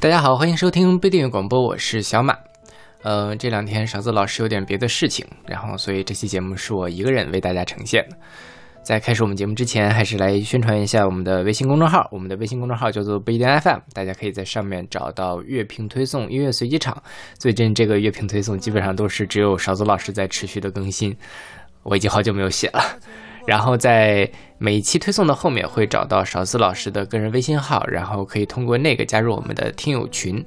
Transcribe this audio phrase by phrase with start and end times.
[0.00, 2.38] 大家好，欢迎收听不订阅广播，我是小马。
[3.02, 8.16] 呃，这两天勺子老师有点别的事情，然后所以这期节目是我一个人为大家呈现的。
[8.80, 12.08] 在开始我们节目之前，还是来宣传一下我们的微信公众号。
[12.12, 17.02] 我们的微信公众号叫做不一定 FM，大家可以在上面找到乐评推送、音乐随机场。
[17.36, 21.16] 最近这个乐评推送基本上都是只有勺子老师在持续的更新，
[21.82, 22.80] 我已经好久没有写了。
[23.48, 30.44] 然后在每一期推送的后面会找到勺子老师的个人微信号，然后可以通过那个加入我们的听友群。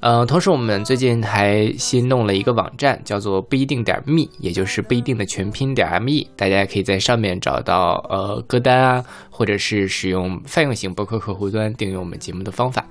[0.00, 12.84] 呃，同时我们最近还新弄了一个网站，叫做不一定点 me，也就是不一定的全拼点 me，大家可以在上面找到呃歌单啊，或者是使用泛用型博客客户端订阅我们节目的方法。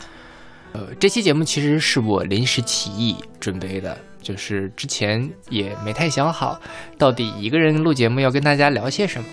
[0.71, 6.59] 呃，这期节目其实是我临时起意准备的，就是之前也没太想好，
[6.97, 9.27] 到底一个人录节目要跟大家聊些什么。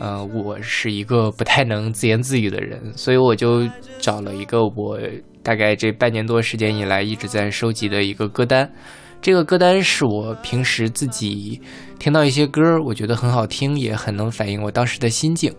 [0.00, 3.66] 呃，我是一个不太能自言自语的人，所以我就
[3.98, 4.98] 找了一个我。
[5.44, 8.72] 大概这半年多时间以来，一直在收集的一个歌单。
[9.20, 11.60] 这个歌单是我平时自己
[11.98, 15.52] 听到一些歌，我觉得很好听，也很能反映我当时的心境，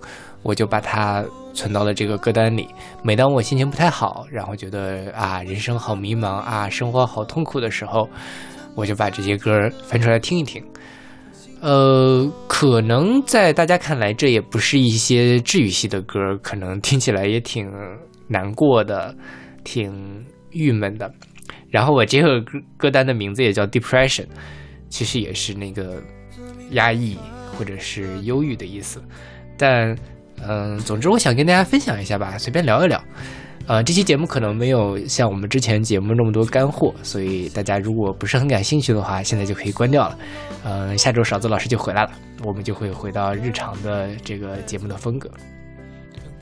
[0.43, 2.67] 我就把它存到了这个歌单里。
[3.01, 8.07] 每当我心情不太好，然后觉得啊人生好迷茫啊，生活好痛苦的时候，
[8.75, 9.51] 我就把这些歌
[9.83, 10.63] 翻出来听一听。
[11.61, 17.71] 呃，可能在大家看来，这也不是一些治愈系的歌，可能听起来也挺
[18.27, 19.15] 难过的。
[19.65, 21.09] 挺郁闷的，
[21.69, 24.25] 然后我这个歌歌单的名字也叫 Depression，
[24.89, 26.03] 其实也是那个
[26.71, 27.17] 压抑
[27.53, 29.01] 或者是忧郁的意思。
[29.57, 29.97] 但
[30.47, 33.01] 嗯，总之我想跟大家分享一下吧，随便聊一聊。
[33.65, 40.17] 呃，这期节目可能没有像我们之前节目那么多干货，所以大家如果不是很感兴趣的话，现在就可以关掉了。
[40.65, 42.11] 嗯，下周勺子老师就回来了，
[42.43, 45.31] 我们就会回到日常的这个节目的风格。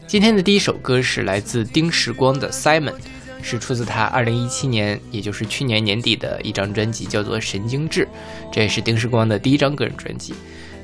[0.08, 2.90] 今天的第一首歌是来自丁时光的《Simon》，
[3.44, 8.04] 是出自他二零一七年，也就是去年年底的一张专辑，叫做《神经质》，
[8.52, 10.34] 这也是丁时光的第一张个人专辑。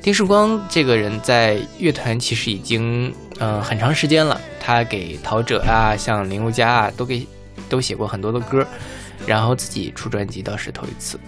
[0.00, 7.26] 丁世光这个人在乐团其实已经嗯很长时间了，他给陶喆啊、像林宥嘉啊都给
[7.68, 8.66] 都写过很多的歌，
[9.26, 11.18] 然后自己出专辑倒是头一次。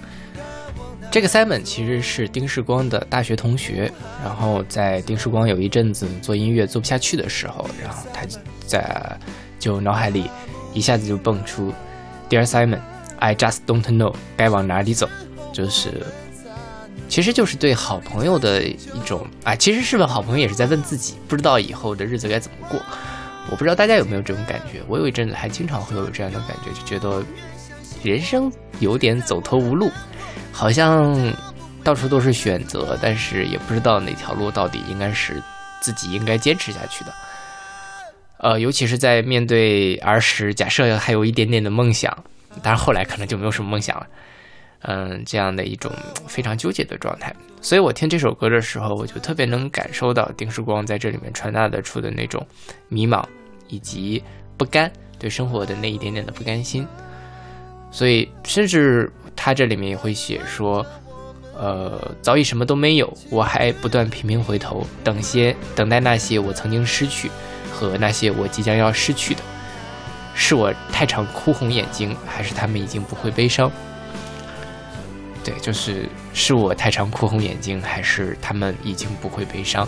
[1.10, 3.90] 这个 Simon 其实是丁世光的大学同学，
[4.24, 8.22] 然后在丁世光有一阵子做音乐做不下去的时候，然后他
[8.64, 9.18] 在
[9.58, 10.30] 就脑海里
[10.72, 11.74] 一下子就蹦出
[12.28, 12.78] Dear Simon,
[13.18, 15.08] I just don't know 该往哪里走，
[15.52, 16.06] 就是
[17.10, 22.80] 其实就是对好朋友的一种啊，其实是问好朋友也是在问自己，不知道以后的日子该怎么过。
[23.50, 27.20] 我不知道大家有没有这种感觉，我有一阵子还经常会有这样的感觉，就觉得
[28.04, 29.90] 人生有点走投无路。
[30.52, 31.34] 好像
[31.82, 35.42] 到处都是选择，但是也不知道哪条路到底应该是
[35.80, 37.12] 自己应该坚持下去的。
[38.38, 42.16] 呃，尤其是在面对儿时，假设还有一点点的梦想，
[42.62, 44.06] 但是后来可能就没有什么梦想了。
[44.82, 45.90] 嗯，这样的一种
[46.26, 47.34] 非常纠结的状态。
[47.60, 52.46] 所以我听这首歌的时候，我就特别能感受到丁世光在这里面传达的出的那种
[52.88, 53.24] 迷茫
[53.68, 54.22] 以及
[54.56, 56.86] 不甘，对生活的那一点点的不甘心。
[57.90, 59.10] 所以，甚至。
[59.42, 60.84] 他这里面也会写说，
[61.56, 67.30] 呃，早已什么都没有，我还不断频频回头，等些等待那些我曾经失去
[67.72, 69.40] 和那些我即将要失去的，
[70.34, 73.72] 是我太常哭红眼睛，还是他们已经不会悲伤？
[75.42, 79.86] 对，就是是我太常哭红眼睛，还是他们已经不会悲伤？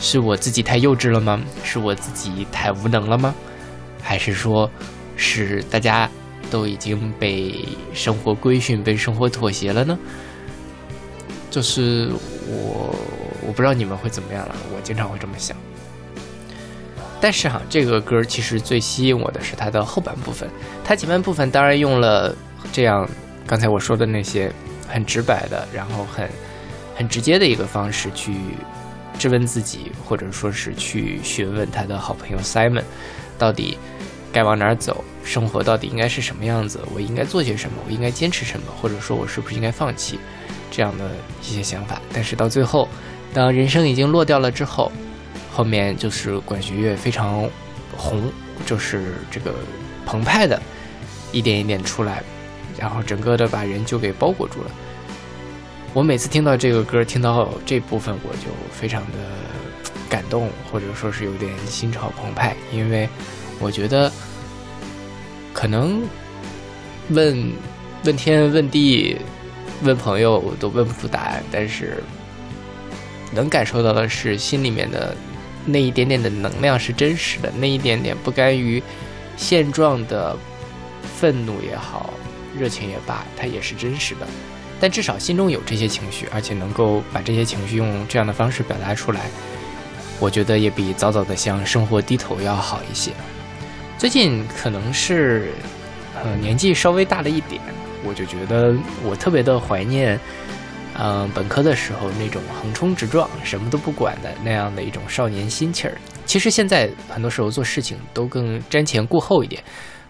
[0.00, 1.40] 是我自己太幼稚了吗？
[1.62, 3.34] 是我自己太无能了吗？
[4.02, 4.70] 还是说，
[5.16, 6.08] 是大家？
[6.50, 9.98] 都已经被生活规训、被生活妥协了呢。
[11.50, 12.10] 就是
[12.46, 12.94] 我，
[13.40, 14.54] 我不知道你们会怎么样了。
[14.74, 15.56] 我经常会这么想。
[17.22, 20.46] 但是哈，这个歌其实最吸引我的是它的后半部分。
[20.84, 22.36] 它前半部分当然用了
[22.70, 23.08] 这样
[23.46, 24.52] 刚才我说的那些
[24.88, 26.28] 很直白的，然后很
[26.94, 28.34] 很直接的一个方式去
[29.18, 32.84] 质问自己，或者说是去询问他的好朋友 Simon
[33.38, 33.78] 到底。
[34.34, 35.04] 该往哪儿走？
[35.22, 36.80] 生活到底应该是什么样子？
[36.94, 37.76] 我应该做些什么？
[37.86, 38.64] 我应该坚持什么？
[38.80, 40.18] 或者说，我是不是应该放弃
[40.70, 41.10] 这样的
[41.42, 42.00] 一些想法？
[42.14, 42.88] 但是到最后，
[43.34, 44.90] 当人生已经落掉了之后，
[45.52, 47.46] 后面就是管弦乐非常
[47.94, 48.32] 红，
[48.64, 49.54] 就是这个
[50.06, 50.58] 澎湃的，
[51.30, 52.22] 一点一点出来，
[52.78, 54.70] 然后整个的把人就给包裹住了。
[55.92, 59.18] 我每次听到这个歌，听到这部分，我就非常的
[60.08, 63.08] 感动，或者说是有点心潮澎湃，因为。
[63.60, 64.10] 我觉得，
[65.52, 66.02] 可能
[67.10, 67.52] 问
[68.04, 69.16] 问天问地
[69.84, 72.02] 问朋友都问不出答案，但是
[73.32, 75.14] 能感受到的是心里面的
[75.64, 78.82] 那一点点的能量是真实的，那一点点不甘于
[79.36, 80.36] 现状的
[81.20, 82.12] 愤怒也好，
[82.58, 84.26] 热情也罢，它也是真实的。
[84.80, 89.30] 但至少心中有这些情绪，而且能够把这些情绪用这样的方式表达出来，
[90.18, 93.12] 我觉得也比早早的向生活低头要好一些。
[93.96, 95.52] 最近可能是，
[96.14, 97.60] 呃，年纪稍微大了一点，
[98.02, 100.18] 我就觉得我特别的怀念，
[100.98, 105.96] 嗯，本科的时候那种横冲直撞、什么都不管的那样的一种少年心气儿。
[106.26, 109.62] 其实现在很多时候做事情都更瞻前顾后一点，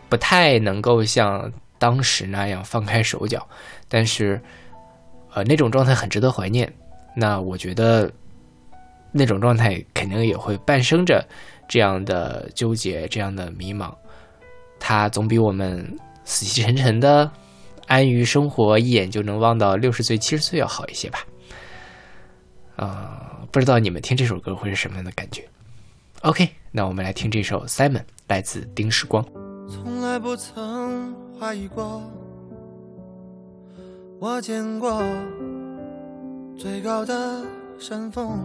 [0.08, 1.52] 不太能够像
[1.82, 3.44] 当时那样放开手脚，
[3.88, 4.40] 但是。
[5.34, 6.70] 呃，那种状态很值得怀念。
[7.16, 8.12] 那我觉得，
[9.12, 11.26] 那种状态肯定也会伴生着
[11.66, 13.94] 这样的纠结、这样的迷茫。
[14.78, 17.30] 它总比我们死气沉沉的
[17.86, 21.20] 安于生活，一眼就能望到六十岁、七十岁要好一些吧。
[22.76, 25.48] 啊，不知道你们听这首歌会是什么样的感觉
[26.20, 29.24] ？OK，那我们来听这首《Simon》，来自丁时光。
[29.66, 32.00] 从来不曾怀疑过。
[34.20, 35.02] 我见过
[36.56, 37.42] 最高的
[37.80, 38.38] 山峰，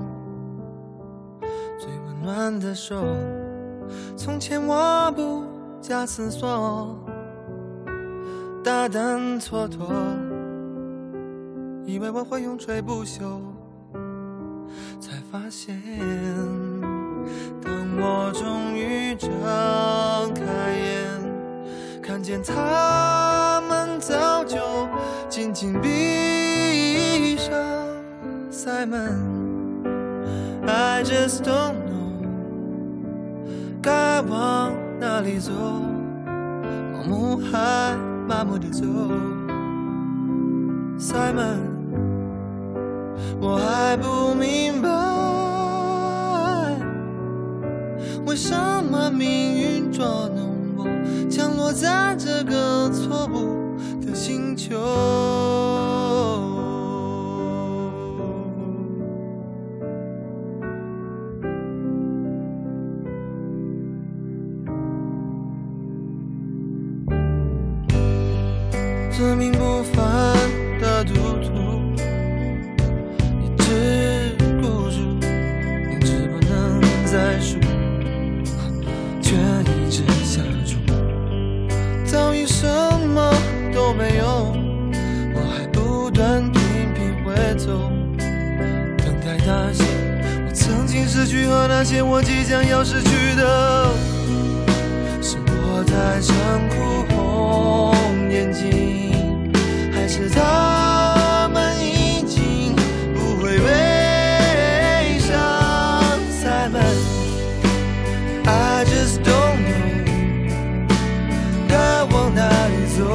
[1.77, 3.05] 最温暖的手。
[4.17, 5.43] 从前我不
[5.79, 6.97] 假思索，
[8.63, 9.77] 大胆蹉跎，
[11.85, 13.39] 以为我会永垂不朽，
[14.99, 15.79] 才发现，
[17.61, 19.29] 当我终于睁
[20.33, 20.76] 开眼，
[22.17, 24.57] 看见他们早就。
[25.29, 27.53] 紧紧闭上
[28.51, 29.03] ，Simon，I
[31.03, 32.25] just don't know，
[33.83, 35.51] 该往哪里走，
[36.25, 37.95] 盲目还
[38.27, 38.83] 麻木的走
[40.97, 41.59] ，Simon，
[43.39, 44.89] 我还不明白，
[48.25, 48.55] 为什
[48.89, 50.56] 么命运捉弄
[51.29, 53.57] 降落在这个错误。
[54.07, 54.77] 的星球，
[69.11, 69.83] 自命不
[91.79, 93.91] 那些我即将要失去的。
[95.21, 99.53] 是我太残酷红眼睛，
[99.93, 102.75] 还是他们已经
[103.13, 105.29] 不会悲伤
[106.41, 106.81] 再问。
[108.47, 110.89] I just don't know，
[111.69, 111.77] 该
[112.11, 113.05] 往哪里走？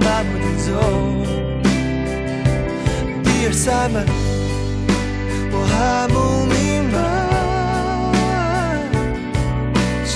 [0.00, 0.68] 漫步的走
[3.22, 4.08] ，Dear Simon，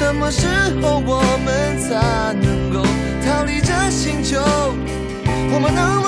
[0.09, 0.47] 什么时
[0.81, 2.83] 候我们才能够
[3.27, 4.39] 逃离这星球？
[5.53, 6.08] 我们能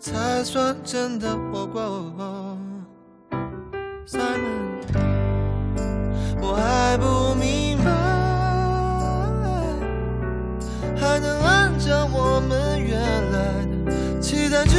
[0.00, 2.08] 才算真的活过。
[4.06, 4.80] Simon，
[6.40, 7.90] 我还不明白，
[10.98, 12.98] 还能按照我们原
[13.30, 14.78] 来的期待去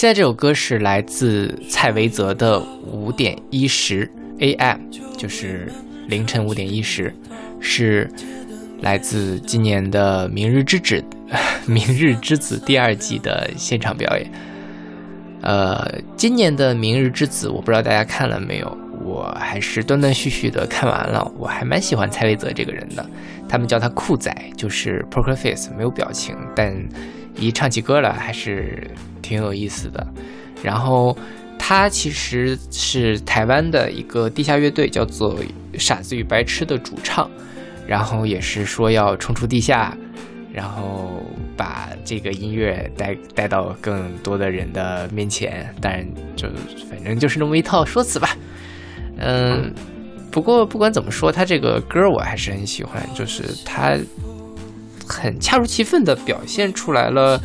[0.00, 4.78] 现在这首歌是来自蔡维泽的五点一十 AM，
[5.18, 5.70] 就是
[6.08, 7.14] 凌晨五点一十，
[7.60, 8.10] 是
[8.80, 11.04] 来自今年的《明日之子》
[11.70, 14.26] 《明日之子》第二季的现场表演。
[15.42, 21.30] 呃，今年的《明日之子》，我不知道大家看了没有，我还是断断续续的看完了。
[21.38, 23.06] 我还蛮喜欢蔡维泽这个人的，
[23.46, 26.74] 他们叫他酷仔，就是 poker face，没有表情，但
[27.40, 28.88] 一唱起歌来还是
[29.20, 30.06] 挺有意思的。
[30.62, 31.16] 然后
[31.58, 35.36] 他其实是台湾的一个地下乐队，叫做
[35.78, 37.28] 傻子与白痴的主唱，
[37.86, 39.96] 然后也是说要冲出地下。
[40.52, 41.24] 然后
[41.56, 46.04] 把这个音乐带带到更多的人的面前，当然
[46.34, 46.48] 就
[46.90, 48.36] 反正就是那么一套说辞吧。
[49.18, 49.72] 嗯，
[50.28, 53.96] 不过不管怎么说，他这个歌我还是很喜欢，就是他
[55.10, 57.40] 很恰如其分的表现出来了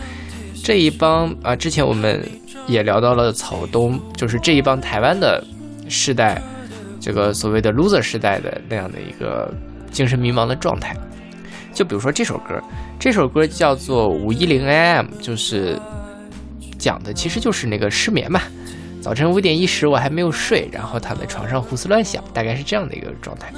[0.64, 2.24] 这一帮啊，之前我们
[2.68, 5.44] 也聊到了草东，就是这一帮台湾的
[5.90, 6.42] 世代，
[7.02, 9.52] 这个所谓的 loser 世代的那样的一个
[9.92, 10.96] 精神迷茫的状态。
[11.74, 12.62] 就比如说这首歌，
[13.00, 15.78] 这首歌叫做五一零 AM，就是
[16.78, 18.42] 讲的其实就是那个失眠嘛。
[19.02, 23.52] 早晨五点一十我还没有睡，然后躺在床上胡思乱想，大概是这样的一个状态。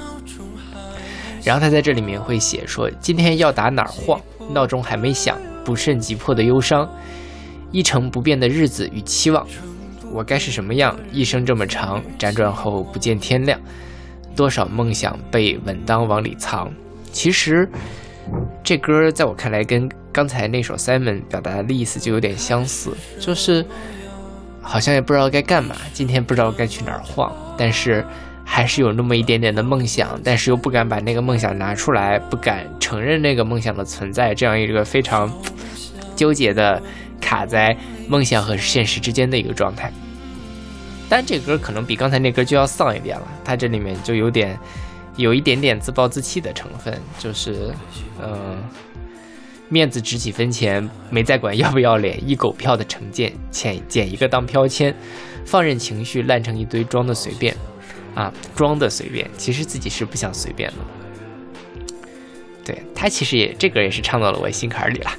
[1.48, 4.20] 然后他在这里面会写说：今天要打哪儿晃？
[4.50, 6.86] 闹钟还没响，不甚急迫的忧伤，
[7.72, 9.46] 一成不变的日子与期望，
[10.12, 10.94] 我该是什么样？
[11.10, 13.58] 一生这么长，辗转后不见天亮，
[14.36, 16.70] 多少梦想被稳当往里藏。
[17.10, 17.66] 其实。
[18.62, 23.64] 这歌在我看来跟刚才那首 Simon 表达的意思就有点相似，就是
[24.60, 28.04] 好像也不知道该干嘛，今天不知道该去哪儿晃，但是
[28.50, 35.30] 还是有那么一点点的梦想，但是又不敢把那个梦想拿出来，不敢承认那个梦想的存在，这样一个非常
[36.16, 36.82] 纠结的
[37.20, 37.76] 卡在
[38.08, 39.92] 梦想和现实之间的一个状态。
[41.10, 44.58] 但这歌可能比刚才那歌就要丧一点了，它这里面就有点。
[45.16, 47.74] 有一点点自暴自弃的成分，就是，
[48.22, 48.62] 嗯，
[49.68, 54.94] 面子值几分钱，没再管要不要脸，一狗票的成见，捡捡一个当标签，
[55.44, 57.52] 放任情绪烂成一堆，装的随便，
[58.18, 60.76] 啊，装的随便，其实自己是不想随便的。
[62.64, 65.10] 对他其实也这个也是唱到了我心坎里了，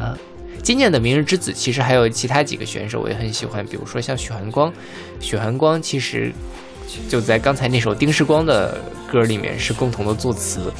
[0.00, 0.16] 啊，
[0.62, 4.72] 今年的明日之子其实还有其他几个选手我也很喜欢，比如说像许寒光，
[5.20, 6.32] 许寒光其实。
[7.06, 8.80] 就在刚才那首丁世光的
[9.12, 10.72] 歌里面是共同的作词，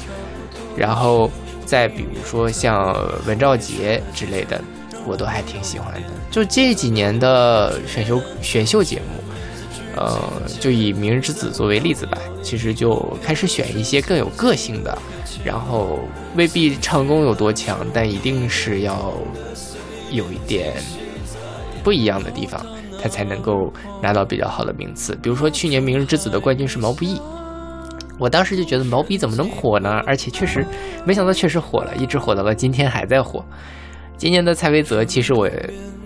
[0.75, 1.29] 然后
[1.67, 2.97] 再比如说像
[3.27, 4.59] 文兆杰之类的，
[5.05, 6.01] 我都还挺喜欢的。
[6.31, 9.28] 就这几年的选秀选秀节目，
[9.99, 10.17] 呃，
[10.61, 14.97] 就以《明日之子》作为例子吧，其实就开始选一些更有个性的，
[15.43, 15.99] 然后
[16.35, 19.13] 未必唱功有多强，但一定是要
[20.09, 20.73] 有一点
[21.83, 22.65] 不一样的地方。
[23.01, 25.17] 他才能够拿到比较好的名次。
[25.23, 27.17] 比如说去年《明日之子》的冠军是毛不易，
[28.17, 30.01] 我当时就觉得毛不易怎么能火呢？
[30.05, 30.65] 而且确实
[31.05, 33.41] 没想到确实火了，一直火到了今天还在火。
[34.19, 35.49] 今年的蔡维泽，其实我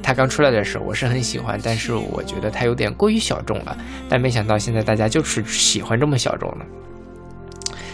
[0.04, 3.76] 他刚出来的时候我是很喜欢，但是我觉得他有点过于小众了。
[4.08, 6.66] 但没想到现在大家就是喜欢这么小众的。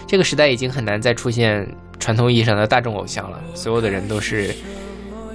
[0.06, 1.66] 这个时代已经很难再出现
[2.00, 4.54] 传统意义上的大众偶像了，所有的人都是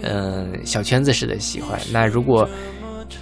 [0.02, 1.80] 嗯小圈子式的喜欢。
[1.90, 2.46] 那如果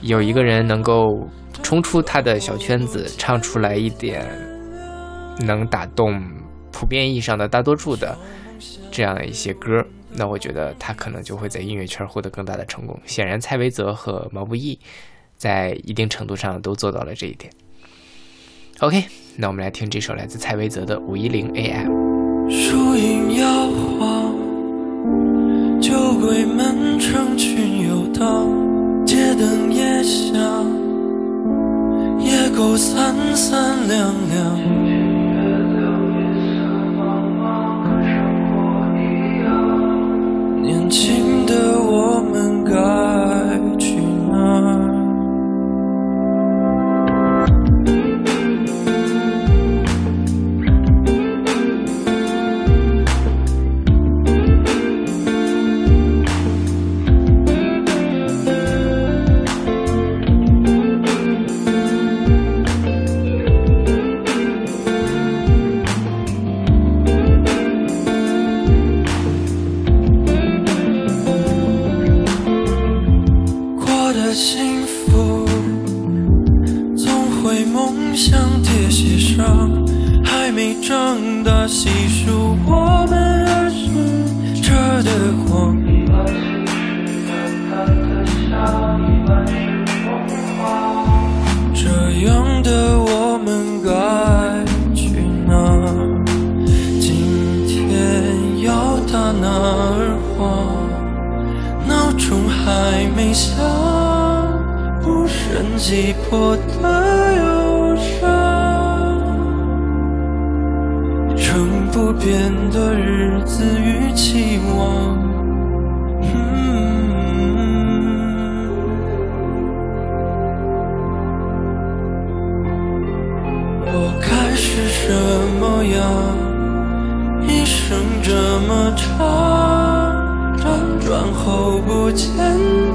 [0.01, 1.29] 有一个人能够
[1.63, 4.27] 冲出他的小圈子，唱出来一点
[5.47, 6.21] 能打动
[6.73, 8.19] 普遍意义上的大多数的
[8.91, 9.71] 这样一些歌，
[10.15, 12.99] 那我觉得他可能就会在音乐圈获得更大的成功。
[13.07, 14.79] 显然，蔡维泽和毛不易
[15.37, 17.53] 在一定程度上都做到了这一点。
[18.81, 19.05] OK，
[19.37, 21.89] 那我们来听这首来自蔡维泽的《五一零 AM》。
[22.51, 24.35] 树影摇晃，
[25.81, 28.47] 酒鬼们成群游荡。
[29.05, 30.33] 街灯也响，
[32.21, 34.92] 夜狗三三两两。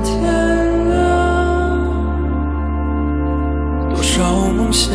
[0.04, 0.16] 天
[0.90, 0.96] 亮。
[3.90, 4.94] 多少梦想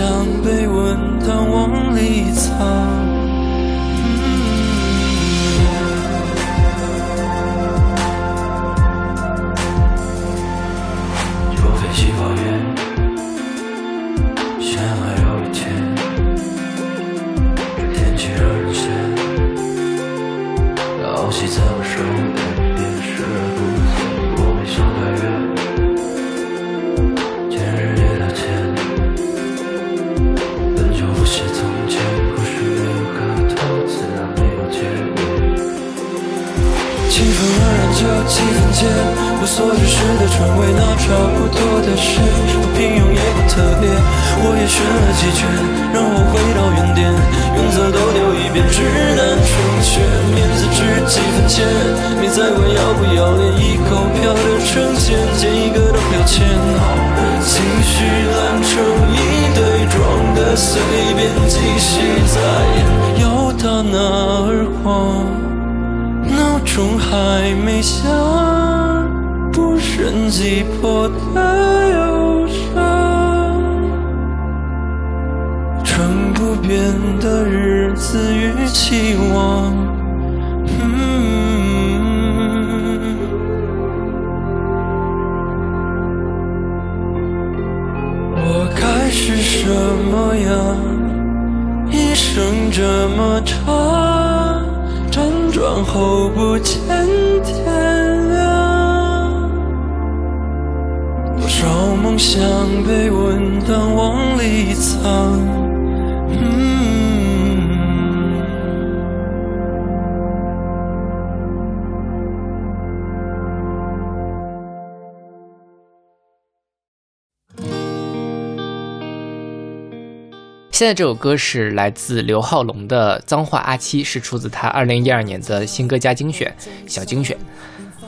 [120.73, 126.53] 现在这首歌是来自刘浩龙的《脏话阿七》，是出自他二零一二年的新歌加精选
[126.89, 127.37] 小精选。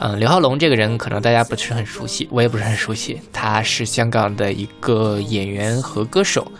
[0.00, 3.20] 嗯，刘浩龙这个人可能大家不是很熟悉，我也不是很熟悉。
[3.32, 6.50] 他是香港的一个演员和歌手，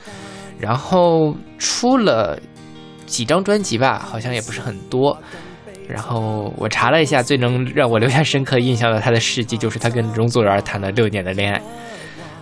[0.64, 2.38] 然后出了
[3.04, 5.14] 几张专辑吧，好像也不是很多。
[5.86, 11.60] 然后我查了一下，最能让我留下深刻印象的他的事迹，就是他跟容祖儿谈了六年的恋爱。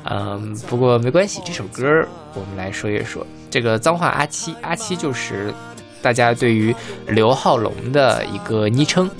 [0.04, 1.82] 嗯，不过没关系，这首歌
[2.35, 3.26] 我们来说一说。
[3.50, 5.52] 这个脏话阿七，阿七就是
[6.00, 6.72] 大家对于
[7.08, 9.11] 刘浩龙的一个昵称，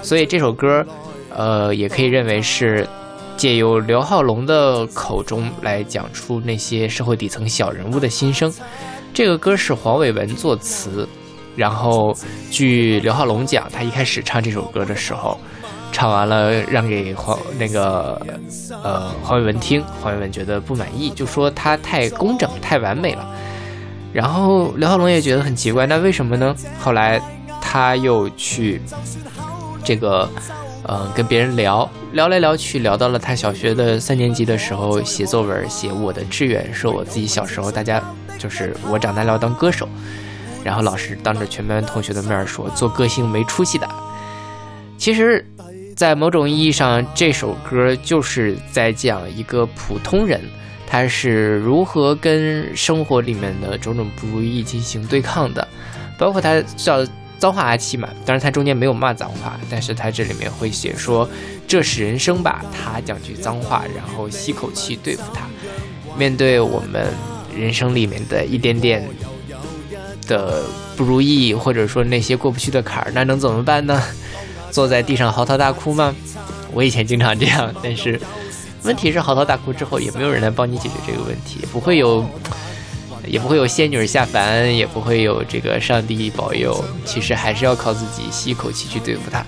[0.00, 0.86] 所以这首歌，
[1.34, 2.86] 呃，也可以认为是
[3.38, 8.52] 借由刘浩龙的口中来讲出那些社会底层小人物的心声。
[9.14, 11.08] 这个歌是黄伟文作词，
[11.56, 12.14] 然后
[12.50, 15.38] 据刘浩龙讲，他一开始唱这首歌的时候。
[15.90, 18.20] 唱完了，让给黄那个
[18.84, 23.26] 呃黄伟文听，黄伟文觉得不满意，就说他太工整、太完美了。
[24.12, 26.54] 然后刘浩龙也觉得很奇怪，那为什么呢？
[26.78, 27.18] 后来
[27.62, 28.82] 他又去
[29.82, 30.28] 这个
[30.88, 38.02] 呃跟别人聊聊来聊去，聊到了他小学的三年级的时候写作文，写我的志愿，说我自己小时候大家
[38.36, 39.88] 就是我长大了要当歌手，
[40.64, 43.88] 然后老师当着全班同学的面说做歌星没出息的。
[44.96, 45.44] 其实。
[45.98, 50.40] 在某种意义上，这首歌就是在讲一个普通人，
[50.86, 55.66] 他是如何跟生活里面的种种不如意进行对抗的。
[56.16, 57.04] 包括他叫
[57.38, 61.28] 脏话阿七嘛，当然他中间没有骂脏话，但是他这里面会写说
[61.66, 65.46] 这是人生吧，他讲句脏话，然后吸口气对付他。
[66.16, 67.06] 面对我们
[67.56, 69.08] 人生里面的一点点
[70.26, 70.64] 的
[70.96, 74.02] 不如意，或者说那些过不去的坎儿，那能怎么办呢？
[74.70, 76.14] 坐在地上嚎啕大哭吗？
[76.72, 78.20] 我以前经常这样，但是
[78.82, 82.24] 问题是嚎啕大哭之后也没有人来帮你解决这个问题，不会有，
[83.28, 89.44] 也不会有仙女下凡，也不会有这个上帝保佑，其实还是要靠自己吸一口气去对付它。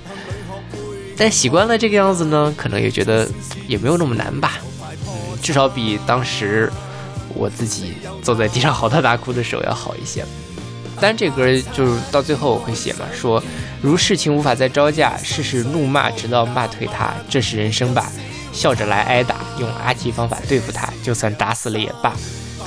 [1.16, 3.28] 但习惯了这个样子呢，可能也觉得
[3.66, 4.58] 也没有那么难吧，
[5.06, 6.70] 嗯，至少比当时
[7.34, 10.24] 我自己坐在地上嚎啕大哭的时候要好一些。
[10.96, 13.42] 当然，这歌就是到最后我会写嘛，说
[13.80, 18.10] 如事情无法再招架，事事怒骂，直到骂退他，这是人生吧。
[18.52, 22.12] 笑着来挨打，用阿奇方法对付他，就算打死了也罢。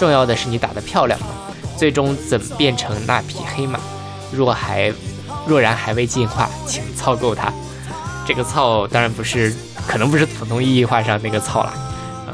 [0.03, 1.27] 重要的是你打得漂亮吗？
[1.77, 3.79] 最终怎么变成那匹黑马？
[4.33, 4.93] 若还
[5.47, 7.49] 若然还未进化，请操够它。
[8.27, 9.55] 这个操当然不是，
[9.87, 11.73] 可能不是普通意义化上那个操啦，
[12.27, 12.33] 嗯，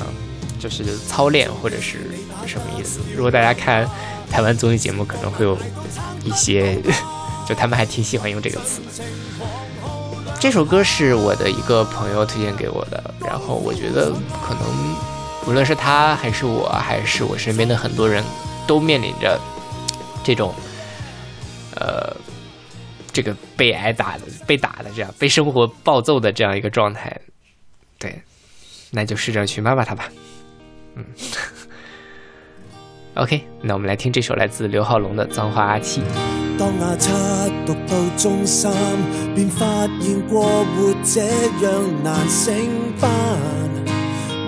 [0.59, 2.09] 就是操练或者是
[2.47, 3.01] 什么意思？
[3.15, 3.87] 如果大家看
[4.31, 5.55] 台湾综艺节目，可能会有
[6.23, 6.75] 一些，
[7.47, 8.81] 就他们还挺喜欢用这个词。
[10.39, 14.11] 这首歌是我的一个朋友推荐给我的，然后我觉得
[14.43, 14.63] 可能
[15.49, 18.23] 无论是他还是我，还是我身边的很多人
[18.67, 19.39] 都面临着
[20.23, 20.53] 这种，
[21.75, 22.15] 呃，
[23.11, 27.19] 这个被挨打的、被打的这样、被生活暴揍的这样一个状态。
[27.97, 28.21] 对，
[28.91, 30.07] 那就试着去骂骂他吧。
[30.93, 31.03] 嗯，
[33.17, 36.01] OK，那我们来听这首来自刘浩龙的《脏话阿七》。
[36.59, 37.09] 当阿七
[37.65, 38.71] 读到中三，
[39.33, 39.65] 便发
[39.99, 41.21] 现过活这
[41.65, 42.53] 样难升
[43.01, 43.09] 班，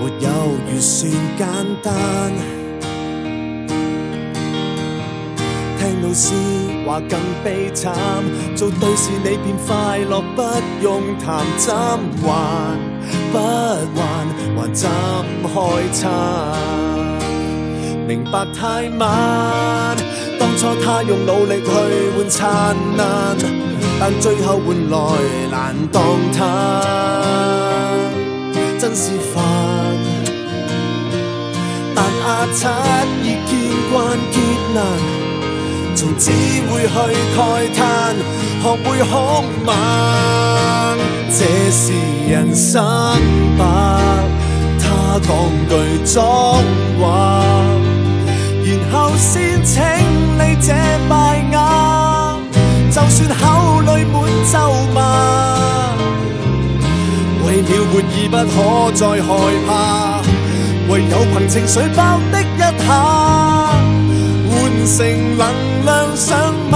[0.02, 0.30] 沒有
[0.68, 1.46] 預算簡
[1.84, 1.94] 單。
[5.78, 6.34] 聽老師
[6.88, 7.94] 話更悲慘，
[8.58, 10.42] 做對事你便快樂，不
[10.82, 11.72] 用談怎
[12.24, 12.26] 还
[13.32, 14.02] 不還，
[14.58, 15.54] 還怎開
[15.94, 16.10] 餐？
[18.08, 19.96] 明白太晚。
[20.40, 21.70] 當初他用努力去
[22.18, 23.02] 換燦爛，
[24.02, 24.98] 但最後換來
[25.52, 26.04] 難當
[26.36, 26.42] 他，
[28.80, 29.81] 真是煩。
[32.54, 32.70] 擦
[33.24, 33.60] 热见
[33.92, 34.40] 惯劫
[34.74, 34.84] 难
[35.96, 36.32] 从只
[36.70, 36.94] 会去
[37.36, 37.40] 慨
[37.76, 38.16] 叹
[38.62, 39.70] 学会凶猛
[41.30, 41.94] 这是
[42.30, 42.82] 人生
[43.58, 44.00] 吧
[44.80, 45.30] 他讲
[45.70, 46.24] 句脏
[47.00, 47.44] 话
[48.64, 49.82] 然后先请
[50.38, 50.74] 理这
[51.10, 52.40] 败瓦
[52.90, 54.16] 就算口里满
[54.52, 54.56] 咒
[54.94, 55.00] 骂
[57.46, 59.30] 为了活已不可再害
[59.68, 60.11] 怕
[60.92, 62.86] 唯有凭情绪爆的一下，
[64.50, 64.54] 换
[64.86, 64.98] 成
[65.38, 65.42] 能
[65.86, 66.76] 量上马，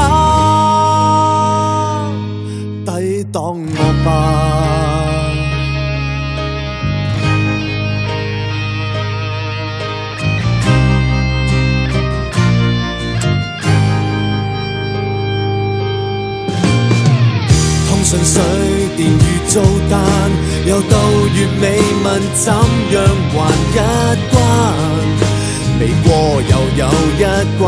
[2.86, 3.36] 抵擋
[3.76, 4.08] 惡霸。
[18.06, 18.40] 順水
[18.98, 20.00] 電與租單，
[20.66, 20.98] 又到
[21.34, 21.64] 月尾
[22.04, 22.54] 問怎
[22.92, 22.96] 樣
[23.34, 23.36] 還
[23.74, 23.78] 一
[24.32, 24.36] 關，
[25.80, 26.08] 未過
[26.42, 26.82] 又有
[27.20, 27.22] 一
[27.60, 27.64] 關。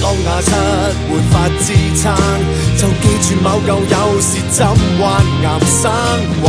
[0.00, 0.50] 當阿七
[1.10, 2.02] 沒法支撐，
[2.78, 4.66] 就記住某舊有時怎
[4.98, 5.04] 還
[5.42, 5.82] 岩生
[6.42, 6.44] 還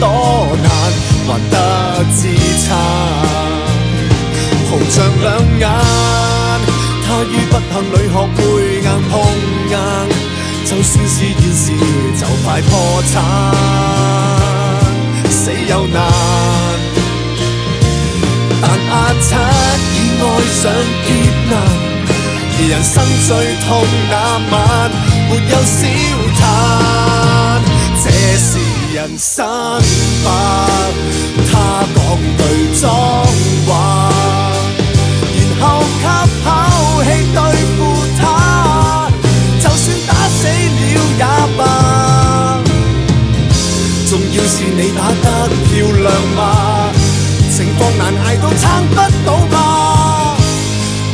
[0.00, 0.02] 多
[0.62, 0.66] 難，
[1.28, 1.54] 還得
[2.16, 2.18] 支
[2.64, 2.66] 撐，
[4.70, 5.24] 紅像兩
[5.60, 5.62] 眼。
[7.06, 8.40] 他於不幸裏學背
[8.80, 9.12] 硬碰，
[10.66, 11.72] 就算是現時
[12.18, 13.14] 就快破產，
[15.30, 16.02] 死又難。
[18.60, 19.34] 但阿七
[19.94, 20.62] 已愛上
[21.04, 21.08] 劫
[21.50, 21.52] 難，
[22.56, 22.94] 而人生
[23.26, 23.68] 最痛
[24.08, 24.12] 那
[24.50, 24.52] 晚
[25.28, 25.78] 沒有笑
[26.40, 26.42] 談，
[28.02, 28.04] 這
[28.38, 28.48] 是
[28.94, 29.36] 人生
[30.24, 30.26] 吧。
[31.52, 31.52] 他
[31.94, 31.96] 講
[32.38, 32.40] 對
[32.74, 32.82] 髒
[33.68, 33.70] 話，
[44.46, 46.92] 是你打得漂亮嗎？
[47.50, 49.56] 情況難捱到撐不到嗎？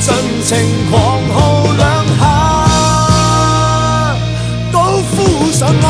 [0.03, 0.07] 盡
[0.45, 0.51] 情
[0.91, 0.95] 狂
[1.33, 1.37] 號
[1.77, 1.81] 兩
[2.19, 2.23] 下，
[4.73, 4.77] 高
[5.15, 5.87] 呼上啊！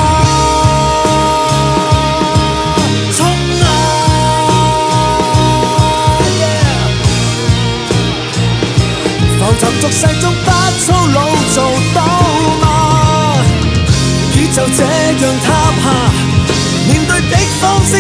[9.81, 10.51] 俗世中不
[10.85, 11.17] 粗魯
[11.55, 11.57] 做
[11.95, 11.99] 到
[12.61, 12.65] 嗎？
[14.37, 15.49] 宇宙這樣塌，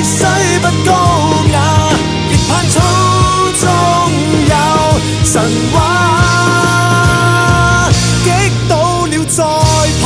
[0.00, 0.26] 方式雖
[0.60, 0.92] 不高
[1.52, 1.56] 雅，
[2.30, 2.80] 亦盼草
[3.60, 3.68] 中
[4.48, 4.54] 有
[5.24, 5.34] 神
[5.72, 5.76] 話。
[8.24, 8.28] 擊
[8.66, 8.72] 倒
[9.04, 9.44] 了再
[10.00, 10.04] 爬，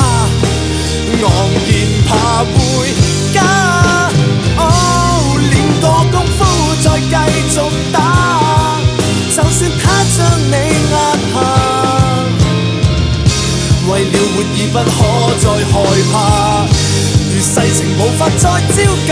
[1.22, 1.24] 昂
[1.68, 1.72] 然
[2.08, 2.10] 爬
[2.42, 2.54] 回
[3.32, 3.36] 家。
[4.56, 4.60] 哦，
[5.38, 6.40] 練過功夫
[6.82, 7.14] 再繼
[7.50, 7.56] 續
[7.92, 7.96] 打，
[9.30, 9.82] 就算他
[10.16, 10.18] 將
[10.50, 10.54] 你
[10.90, 10.94] 壓
[11.32, 11.34] 下。
[13.86, 14.92] 為了活而不可
[15.38, 15.72] 再害
[16.10, 16.14] 怕，
[17.30, 18.76] 如世情無法再招
[19.06, 19.10] 架，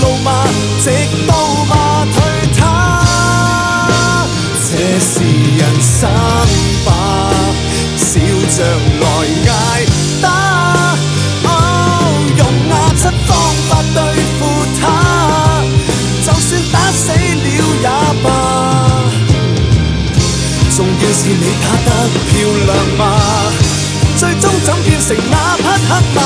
[0.00, 0.28] 怒罵，
[0.82, 0.90] 直
[1.26, 1.30] 到
[1.68, 1.72] 罵
[2.14, 2.16] 退
[2.58, 2.60] 他。
[4.68, 5.12] 这是
[5.58, 6.08] 人生
[6.84, 6.88] 吧，
[7.96, 8.08] 笑
[8.56, 8.58] 着
[9.00, 9.04] 来
[9.52, 9.52] 挨
[10.22, 10.24] 打。
[11.44, 11.48] 哦，
[12.36, 13.28] 用压七方
[13.68, 13.98] 法对
[14.38, 14.40] 付
[14.80, 14.82] 他，
[16.24, 17.14] 就算打死了
[17.82, 17.86] 也
[18.22, 18.26] 罢。
[20.76, 21.88] 重要是你打得
[22.26, 22.30] 漂
[22.66, 23.00] 亮吗？
[24.16, 26.19] 最终怎变成那匹黑马？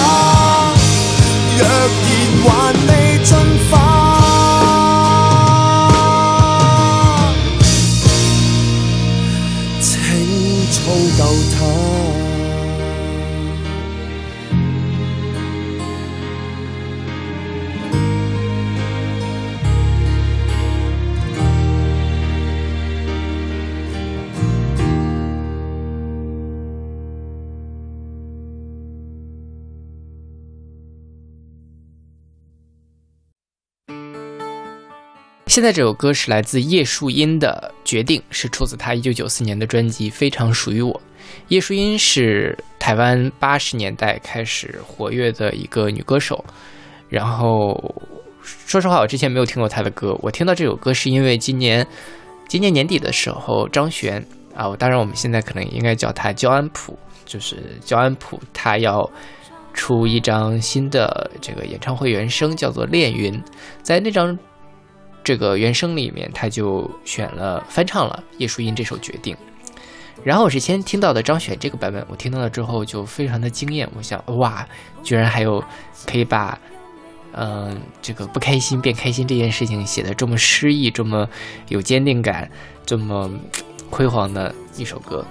[35.55, 40.93] 现在这首歌是来自叶树英的《决定》，是出自他一九九四年的专辑《非常属于我》。
[41.47, 46.45] 叶树英是台湾八十年代开始活跃的一个女歌手。
[47.09, 47.81] 然后，
[48.43, 50.19] 说实话，我之前没有听过她的歌。
[50.23, 51.87] 我听到这首歌是因为今年
[52.49, 54.21] 今年年底的时候，张悬
[54.57, 59.09] 啊，当然我们现在可能应该叫他焦安普，就是焦安普，他要
[59.73, 63.33] 出一张新的这个演唱会原声，叫做《恋云》。
[63.85, 64.37] 在那张。
[65.25, 69.35] 这个原声里面，他就选了翻唱了叶舒音这首《决定》，
[70.23, 74.69] 然后我是先听到的张悬这个版本，我听到了之后就非常的惊艳，我想哇，
[75.03, 75.65] 居然还有
[76.07, 76.59] 可以把，
[77.33, 81.27] 嗯，这个不开心变开心这件事情写的这么诗意，这么
[81.69, 82.51] 有坚定感，
[82.85, 83.31] 这么
[83.91, 85.25] 辉煌的一首歌，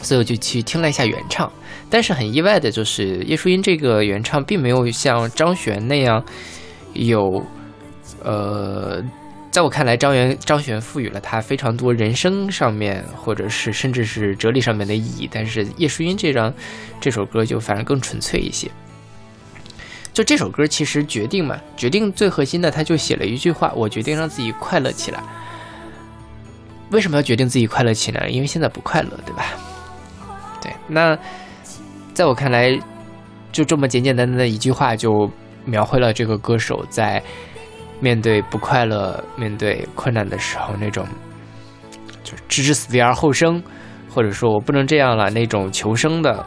[0.00, 1.52] 所以我就去听了一下原唱，
[1.90, 6.24] 但是很意外的就是叶舒音这个原唱并没有像张悬那样
[6.94, 7.44] 有。
[8.22, 9.02] 呃，
[9.50, 15.28] 在我看来，张元张悬赋予了他非常多人生上面，或者是甚至是哲理上面的意义。
[15.32, 16.52] 但是叶舒音这张
[17.00, 18.70] 这首歌就反而更纯粹一些。
[20.12, 25.22] 就这首歌其实决定嘛，决定最核心的，他就写了一句话：我决定让自己快乐起来。
[26.90, 28.28] 为什么要决定自己快乐起来？
[28.28, 29.44] 因为现在不快乐，对吧？
[30.60, 30.72] 对。
[30.86, 31.18] 那
[32.14, 32.78] 在我看来，
[33.52, 35.30] 就这么简简单单的一句话，就
[35.64, 37.22] 描绘了这个歌手在。
[38.00, 41.06] 面对不快乐、面对困难的时候，那种
[42.22, 43.62] 就是置之死地而后生，
[44.08, 46.44] 或者说我不能这样了那种求生的、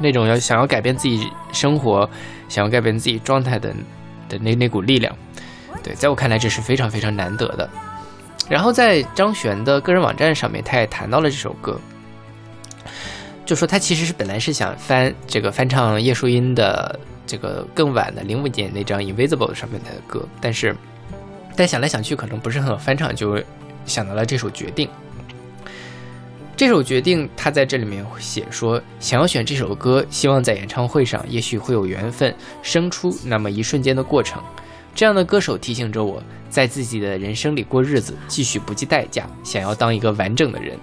[0.00, 2.08] 那种要想要改变自己生活、
[2.48, 3.74] 想要改变自己状态的
[4.28, 5.12] 的那那股力量，
[5.82, 7.68] 对，在我看来这是非常非常难得的。
[8.48, 11.80] 然后在张悬的个人网站上面，他也谈到了这首歌，
[13.44, 16.98] 就说他其实是本来是想翻这个翻唱叶淑音的。
[17.26, 20.76] 这个更晚的零五年那张《Invisible》上面的歌，但是，
[21.56, 23.42] 但想来想去可能不是很好翻唱，就
[23.86, 24.88] 想到了这首《决定》。
[26.56, 32.32] 这首《决定》，他在这里面写说，想要选这首歌，希望在演唱会上，也许会有缘分
[32.62, 34.42] 生出那么一瞬间的过程。
[34.94, 40.78] 这样的歌手提醒着我，在自己的人生里过日子，继续不计代价，想要当一个完整的人。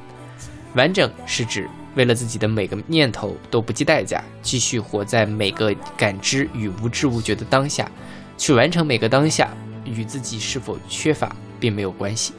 [0.73, 1.69] 完整是指。
[1.95, 7.89] 为了自己的每个念头都不计代价，继续活在每个感知与无知无觉的当下，
[8.37, 9.49] 去完成每个当下，
[9.83, 12.33] 与自己是否缺乏并没有关系。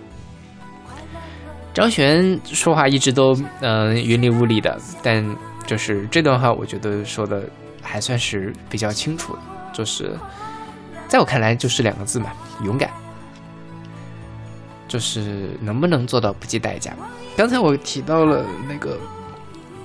[1.74, 5.24] 张悬说话一直都嗯云里雾里的，但
[5.66, 7.44] 就是这段话，我觉得说的
[7.82, 9.38] 还算是比较清楚的，
[9.72, 10.16] 就是
[11.08, 12.32] 在我看来就是两个字嘛，
[12.64, 12.90] 勇敢。
[14.88, 16.94] 就是能不能做到不计代价？
[17.34, 18.98] 刚才我提到了那个。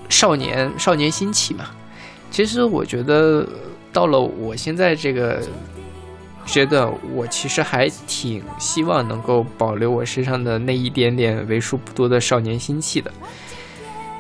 [0.10, 1.66] 少年少年心气嘛，
[2.32, 3.48] 其实我觉得
[3.92, 5.42] 到了我现在这个
[6.46, 13.12] 阶段，我其实还挺希望能够保留我身上的那一点点为数不多的少年心气的。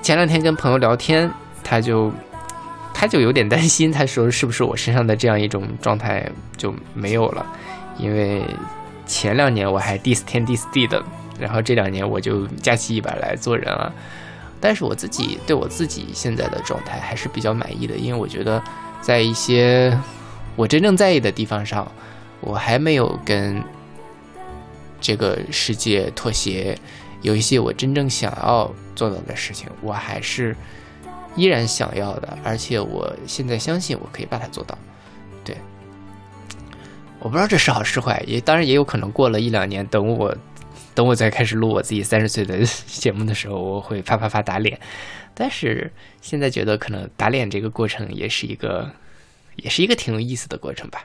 [0.01, 1.31] 前两天跟朋友聊天，
[1.63, 2.11] 他就
[2.93, 7.45] 他就有点担心，他说是不是我身上的这样一种状态就没有了？
[7.97, 8.43] 因为
[9.05, 11.01] 前两年我还 dis 天 diss 地的，
[11.39, 13.93] 然后这两年我就架起一把来做人了。
[14.59, 18.61] 但是我自己对我自己现在的状态还是比较满意的，因为我觉得
[19.01, 19.97] 在一些
[20.55, 21.91] 我真正在意的地方上，
[22.41, 23.63] 我还没有跟
[24.99, 26.77] 这个世界妥协。
[27.23, 30.55] 有一些我真正想要做到的事情，我还是
[31.35, 34.77] 依然想要的，而且我现在相信我可以把它做到。
[35.43, 35.57] 对，
[37.19, 40.35] 我不知道这是好是坏，也当然也有可能过了一两年，等我。
[40.97, 42.57] 等我再开始录我自己三十岁的
[42.89, 44.79] 节目的时候，我会啪啪啪打脸。
[45.35, 48.91] 但是现在觉得可能打脸这个过程也是一个，
[49.57, 51.03] 也是一个挺有意思的过程吧。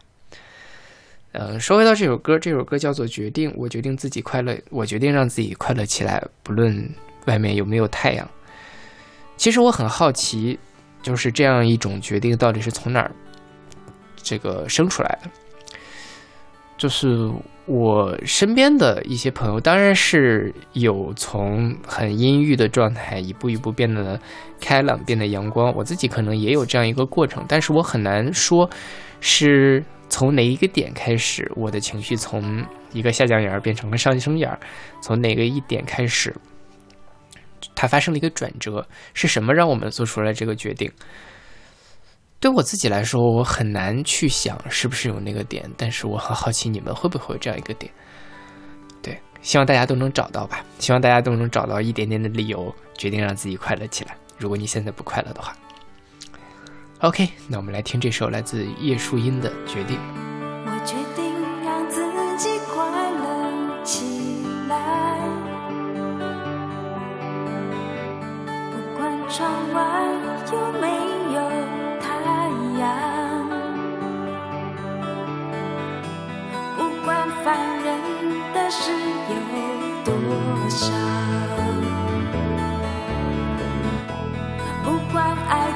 [1.33, 6.91] 嗯，说回到这首歌，这首歌叫做《决定》，我决定自己快乐，我决定让自己快乐起来，不论
[7.27, 8.27] 外面有没有太阳。
[9.37, 10.59] 其实我很好奇，
[11.03, 13.13] 就是这样一种决定到底是从哪儿
[14.17, 15.31] 这个生出来的。
[16.79, 17.31] 就是
[17.65, 24.21] 我身边的一些朋友，当然是有从很阴郁的状态一步一步变得
[24.61, 25.73] 开朗，变得阳光。
[25.77, 28.69] 我自己可能也有这样一个过程，但是我很难说
[29.21, 34.59] 是从哪一个点开始，我的情绪从一个下降眼儿变成了上升眼儿，
[35.01, 36.35] 从哪个一点开始
[37.77, 40.91] 它发生了一个转折，是什么让我们做出了这个决定？
[42.43, 47.89] 对我自己来说，我很难去想是不是有那个点，但是我很好奇你们会不会有这样一个点。
[49.01, 54.17] 对，希望大家都能找到吧，希望大家都能找到一点点的理由，决定让自己快乐起来。
[54.39, 55.57] 如果你现在不快乐的话
[56.99, 59.97] ，OK，那我们来听这首来自叶树英的《决定》。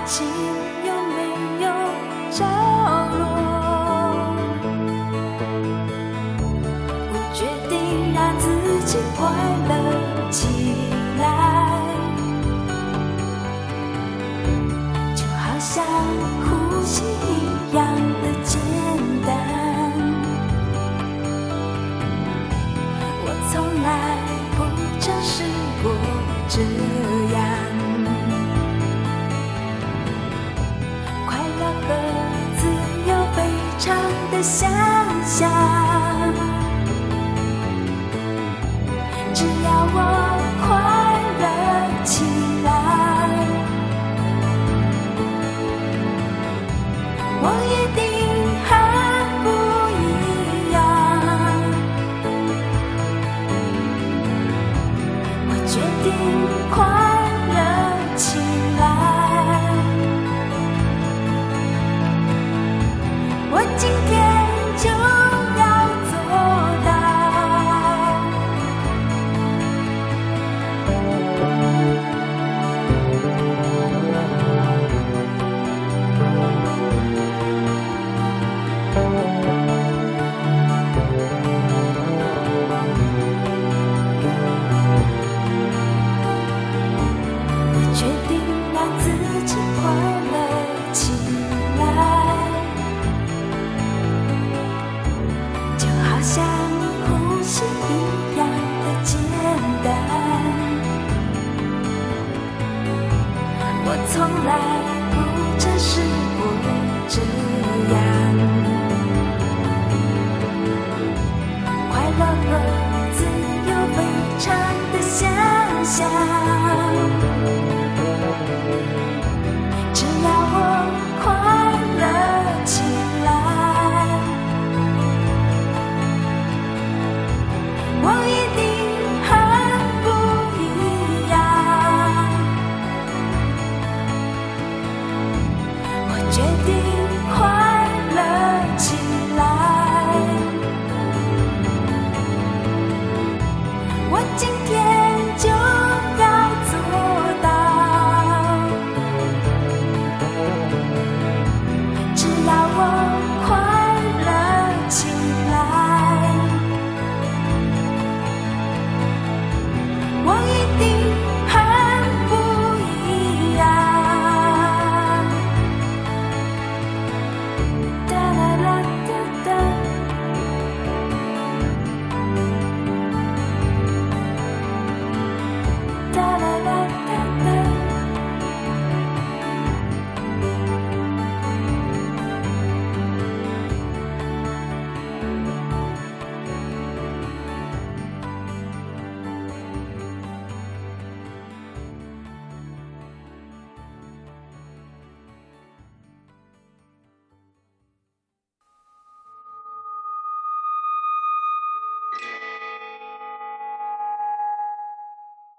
[0.06, 0.24] 心
[0.84, 1.16] 有没
[1.64, 1.66] 有
[2.30, 2.38] 着
[3.18, 3.20] 落。
[7.12, 7.38] 我决
[7.68, 7.74] 定
[8.14, 8.44] 让自
[8.86, 9.18] 己快
[9.68, 9.70] 乐
[10.30, 10.38] 起
[11.18, 11.22] 来，
[15.16, 15.84] 就好像
[16.44, 16.48] 呼
[16.84, 17.84] 吸一样
[18.22, 18.54] 的简
[19.26, 19.28] 单。
[23.24, 23.86] 我从来
[24.56, 24.58] 不
[25.00, 25.34] 曾试
[25.82, 25.84] 过
[26.48, 26.54] 这，
[34.36, 34.68] 的相
[35.24, 35.50] 像。
[39.32, 40.25] 只要我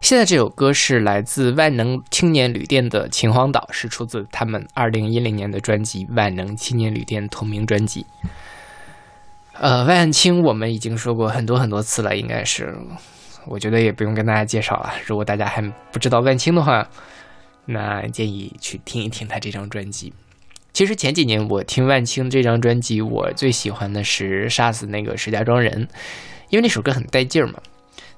[0.07, 8.05] 现在这首歌是来自万能青年旅店的《秦皇岛》，是出自他们二零一零年的专辑《万能青年旅店》同名专辑。
[9.51, 12.73] 呃，万青我们已经说过很多很多次了，应该是，
[13.47, 14.93] 我觉得也不用跟大家介绍了。
[15.05, 16.87] 如果大家还不知道万青的话，
[17.65, 20.13] 那建议去听一听他这张专辑。
[20.71, 25.85] 其实前几年我听万青这张专辑，我最喜欢的是《杀死那个石家庄人》，
[26.49, 27.59] 因为那首歌很带劲儿嘛。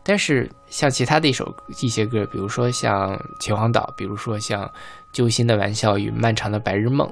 [0.09, 4.65] 但是像其他的一首一些歌，比如说像《秦皇岛》，比如说像
[5.13, 7.07] 《揪心的玩笑与漫长的白日梦》，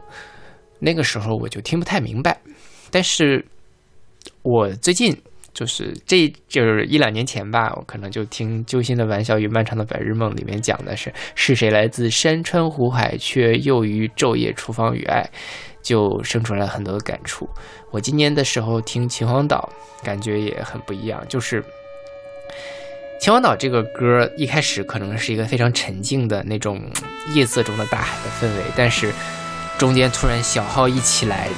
[0.80, 2.41] 那个时候我就听不太明白。
[2.89, 3.45] 但是
[4.41, 5.16] 我最近
[5.54, 15.30] 就是这就是一两年前吧，我可能就听《揪心的玩笑与漫长的白日梦》里面讲的是是谁来自山川湖海，却又于昼夜厨房与爱，
[15.84, 17.48] 就生出来很多的感触。
[17.91, 19.72] 我今年的时候听秦皇岛，
[20.04, 21.64] 感觉也很不一样，就是。
[23.20, 26.80] 秦皇岛这个歌一开始可能是一个非常沉静的那种
[27.34, 29.11] 夜色中的大海的氛围，但是
[29.78, 31.49] 中间突然小号一起来，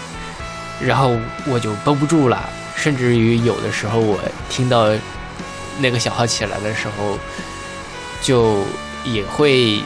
[0.82, 4.18] 然后我就绷不住了，甚至于有的时候我
[4.50, 4.88] 听到
[5.80, 7.20] 那个小号起来的时候，
[8.22, 8.64] 就
[9.04, 9.80] 也会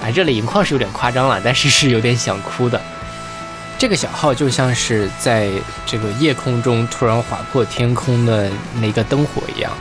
[0.00, 2.80] 啊热泪盈眶是有点夸张了，但是是有点想哭的。
[3.76, 5.50] 这个小号就像是在
[5.84, 8.48] 这个夜空中突然划破天空的
[8.80, 9.72] 那个灯火一样。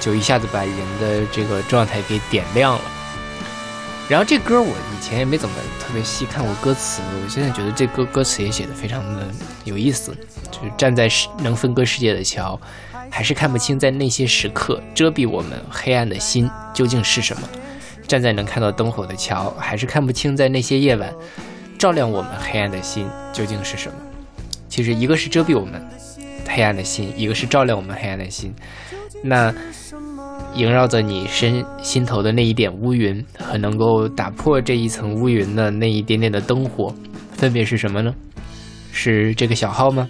[0.00, 2.82] 就一下子把人的这个状态给点亮了。
[4.08, 9.28] 然后这歌我以前也没怎么特别细看过歌词，我现在觉得这歌歌词也写的非常的
[9.62, 10.12] 有意思。
[10.50, 11.08] 就是站在
[11.44, 12.60] 能分割世界的桥，
[13.08, 17.42] 还是看不清在那些时刻遮蔽我们黑暗的心究竟是什么；
[18.08, 21.14] 站在能看到灯火的桥，还是看不清在那些夜晚
[21.78, 23.94] 照亮我们黑暗的心究竟是什么。
[24.68, 25.80] 其实一个是遮蔽我们
[26.48, 28.52] 黑暗的心，一个是照亮我们黑暗的心。
[29.22, 29.54] 那
[30.54, 36.94] 萦绕着你身心头的那一点乌云，和能够打破这一层乌云的那一点点的灯火，
[37.32, 38.14] 分别是什么呢？
[38.92, 40.08] 是这个小号吗？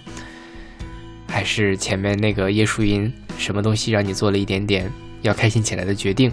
[1.27, 3.11] 还是前面那个叶树云？
[3.37, 6.31] 什么东西让你做了一点点要开心起来的决定？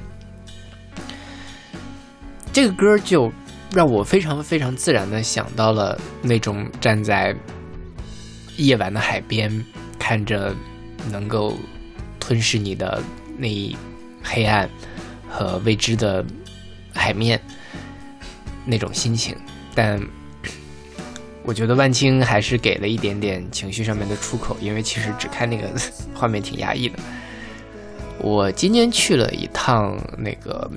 [2.53, 3.31] 这个歌就
[3.73, 7.35] 让我非常非常自然的想到了那种站在
[8.57, 9.65] 夜晚的海边，
[9.99, 10.55] 看着
[11.11, 11.55] 能够。
[12.21, 13.03] 吞噬你的
[13.39, 13.75] 那一
[14.23, 14.69] 黑暗
[15.29, 16.25] 和未知的
[16.95, 17.41] 海面
[18.65, 19.37] 那种心情，
[19.75, 20.01] 但
[21.43, 25.69] 我觉得万青还是给了一点点情绪上面的出口，因为其实只看那个
[26.15, 26.99] 画面挺压抑的。
[28.21, 30.71] 我今年去了一趟那个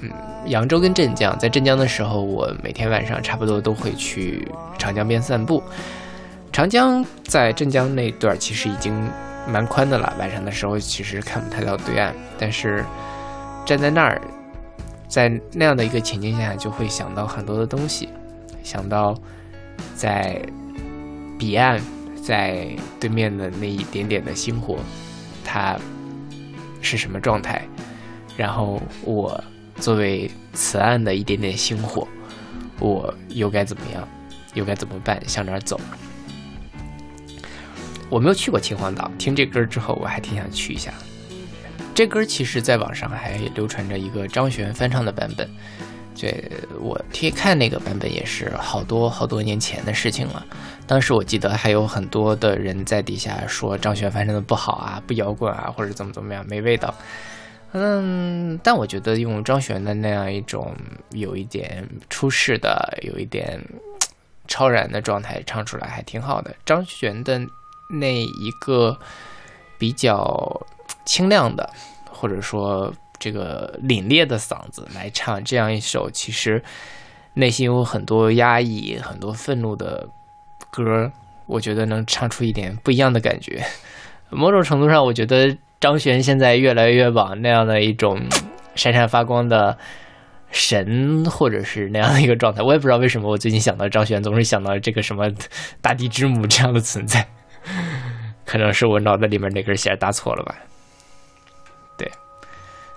[0.00, 0.10] 嗯
[0.46, 4.46] 扬州跟镇江，在镇江的时候，我每天晚上差不多都会去
[4.78, 5.62] 长江边散步。
[6.52, 8.92] 长江在镇江那段其实已经。
[9.48, 12.84] 蛮宽的了，晚上的时候其实看不太到对岸，但是
[13.64, 14.20] 站在那儿，
[15.08, 18.10] 在那样的一个情境下，就会想到很多的东西，
[18.62, 19.14] 想到
[19.94, 20.40] 在
[21.38, 21.80] 彼岸，
[22.22, 22.68] 在
[23.00, 24.78] 对面的那一点点的星火，
[25.44, 25.78] 它
[26.82, 27.62] 是什么状态？
[28.36, 29.42] 然后我
[29.76, 32.06] 作为此岸的一点点星火，
[32.78, 34.06] 我又该怎么样？
[34.54, 35.20] 又该怎么办？
[35.26, 35.80] 向哪儿走？
[38.10, 40.92] 我没有去过秦皇岛，听这歌之后，我还挺想去一下。
[41.94, 45.48] 这歌其实在网上还流传着一个张悬翻唱的版本，
[46.14, 46.32] 这
[46.80, 50.46] 我贴看那个版本也是好多好多年前的事情了。
[50.86, 56.94] 当时我记得还有很多的人在底下说张悬翻唱的不好啊，不摇滚啊，或者怎么怎么样，没味道。
[57.72, 60.74] 嗯，但我觉得用张悬的那样一种
[61.10, 63.62] 有一点出世的、有一点
[64.46, 66.54] 超然的状态唱出来还挺好的。
[66.64, 67.38] 张悬的。
[67.88, 68.98] 那一个
[69.78, 70.66] 比较
[71.04, 71.70] 清亮的，
[72.10, 76.62] 或者说这个凛冽的嗓子来唱这样一首，其实
[77.34, 80.08] 内心有很多压抑、很多愤怒的
[80.70, 81.10] 歌，
[81.46, 83.64] 我觉得能唱出一点不一样的感觉。
[84.30, 88.20] 某种程度上，我觉得张悬现在越来越往那样的一种
[88.74, 89.78] 闪闪发光的
[90.50, 92.62] 神，或者是那样的一个状态。
[92.62, 95.32] 我也不知道为什么，我最近想到张悬，总是想到这个什么
[95.80, 97.26] 大地之母这样的存在。
[98.44, 100.54] 可能是我脑子里面那根弦搭错了吧？
[101.98, 102.10] 对，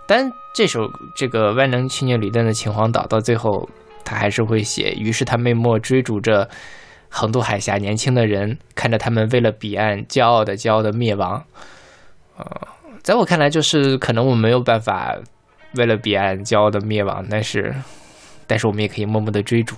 [0.07, 3.67] 但这首这个万能青年旅店的秦皇岛到最后，
[4.05, 4.91] 他还是会写。
[4.91, 6.49] 于是他默默追逐着
[7.09, 11.43] 横渡海峡年轻的人，看着他们为了彼岸骄傲的骄傲的灭亡。
[12.37, 12.45] 呃，
[13.03, 15.17] 在我看来，就是可能我们没有办法
[15.75, 17.75] 为了彼岸骄傲的灭亡，但是，
[18.47, 19.75] 但是我们也可以默默的追逐。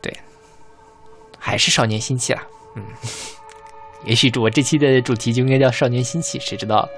[0.00, 0.10] 对，
[1.38, 2.42] 还是少年心气啦，
[2.76, 2.82] 嗯。
[4.06, 6.88] 也许主我这期的主题就应该叫“少年心气”，谁知道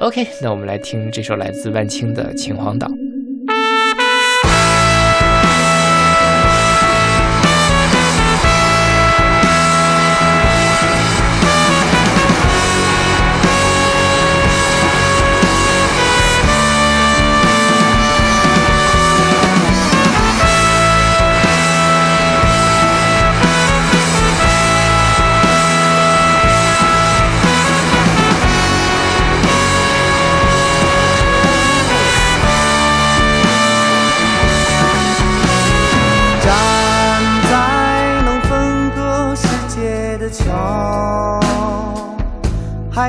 [0.00, 2.88] ？OK，那我们来听这首来自万青的《秦皇岛》。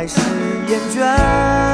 [0.00, 0.18] 开始
[0.66, 1.69] 厌倦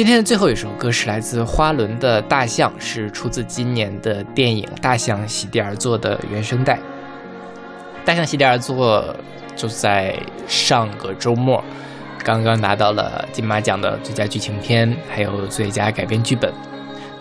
[0.00, 6.76] 今天的最后一首歌是来自花轮的《大象》，是出自今年的电影《大象席地而坐》的原声带。
[8.02, 9.04] 《大象席地而坐》
[9.54, 10.16] 就在
[10.48, 11.62] 上个周末
[12.24, 16.50] 刚刚拿到了金马奖的最佳剧情片，还有最佳改编剧本。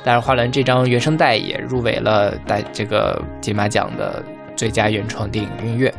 [0.01, 4.23] 当然，花轮这张原声带也入围了大这个金马奖的
[4.55, 5.93] 最佳原创电影音乐。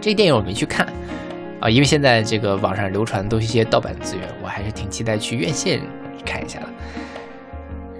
[0.00, 0.86] 这电影我没去看。
[1.60, 5.80] 啊，因为现在这个网上流传都是一些盗版资源，我还是挺期待去院线
[6.24, 6.68] 看一下的。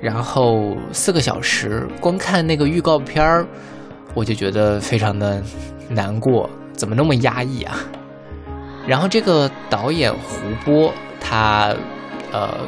[0.00, 3.46] 然后四个小时，光看那个预告片儿，
[4.14, 5.42] 我就觉得非常的
[5.88, 7.76] 难过，怎么那么压抑啊？
[8.86, 11.74] 然后这个导演胡波，他
[12.30, 12.59] 呃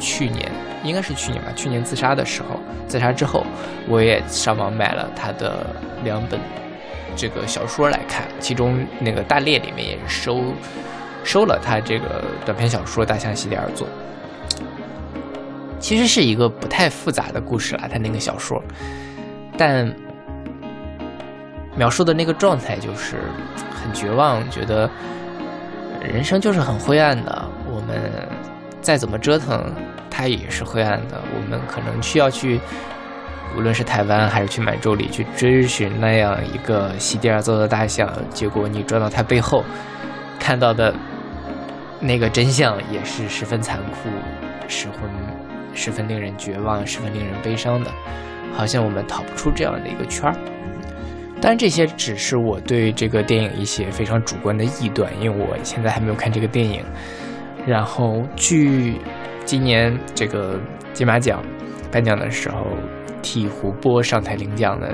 [0.00, 0.50] 去年
[0.82, 3.46] 应该是去年吧，去年自杀的时候，自杀之后，
[3.88, 5.64] 我也上网买了他的
[6.02, 6.40] 两本。
[7.16, 10.42] 这个小说来看，其中那个大列里面也是收
[11.22, 13.86] 收了他这个短篇小说《大象席地而坐》，
[15.78, 17.88] 其实是一个不太复杂的故事了。
[17.90, 18.62] 他那个小说，
[19.58, 19.94] 但
[21.76, 23.16] 描述的那个状态就是
[23.70, 24.90] 很绝望，觉得
[26.00, 27.48] 人生就是很灰暗的。
[27.66, 28.28] 我们
[28.80, 29.72] 再怎么折腾，
[30.10, 31.20] 它也是灰暗的。
[31.34, 32.60] 我们可能需要去。
[33.56, 39.64] 无论是台湾还是去满洲里去追寻那样一个席地而坐的大象，结果你转到它背后，
[40.38, 40.94] 看到的
[41.98, 44.08] 那个真相也是十分残酷、
[44.68, 45.10] 十分
[45.74, 47.90] 十分令人绝望、十分令人悲伤的，
[48.54, 50.36] 好像我们逃不出这样的一个圈儿。
[51.40, 56.84] 当然，这些只是我对这个电影一些非常主观的臆断，因为我现在还没有看这个电影。
[57.66, 59.00] 然后，据
[59.44, 60.58] 今年这个
[60.92, 61.42] 金马奖
[61.90, 62.66] 颁奖的时候。
[63.22, 64.92] 替胡波上台领奖的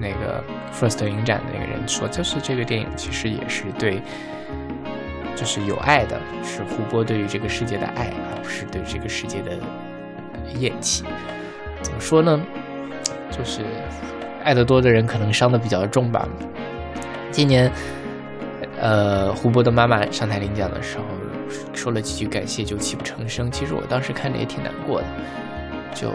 [0.00, 0.42] 那个
[0.72, 4.00] First 影展的那个人说，就是这个电影其实也是对，
[5.34, 9.58] 就是有爱的，是胡波对于这个世界的爱，而不是对这个世界的
[10.58, 11.04] 厌弃。
[11.82, 12.40] 怎么说呢？
[13.30, 13.62] 就是
[14.44, 16.28] 爱得多的人可能伤的比较重吧。
[17.30, 17.70] 今年，
[18.80, 21.04] 呃，胡波的妈妈上台领奖的时候
[21.72, 23.50] 说了几句感谢，就泣不成声。
[23.50, 25.06] 其实我当时看着也挺难过的，
[25.94, 26.12] 就。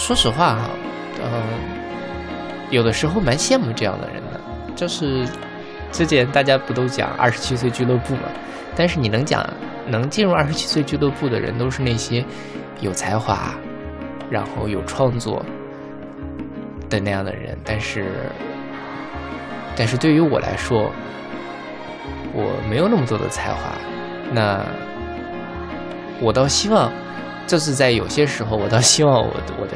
[0.00, 0.70] 说实话哈，
[1.22, 1.42] 嗯，
[2.70, 4.40] 有的时候蛮羡慕这样的人的。
[4.74, 5.28] 就是
[5.92, 8.22] 之前大家不都讲二十七岁俱乐部嘛？
[8.74, 9.46] 但是你能讲
[9.86, 12.24] 能进入二十七岁俱乐部的人，都是那些
[12.80, 13.52] 有才华，
[14.30, 15.44] 然后有创作
[16.88, 17.56] 的那样的人。
[17.62, 18.06] 但是，
[19.76, 20.90] 但是对于我来说，
[22.32, 23.72] 我没有那么多的才华，
[24.32, 24.64] 那
[26.22, 26.90] 我倒希望。
[27.50, 29.72] 就是在有些时候，我倒希望我的我的